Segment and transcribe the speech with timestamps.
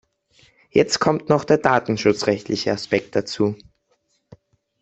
[0.71, 3.55] Jetzt kommt noch der datenschutzrechtliche Aspekt dazu.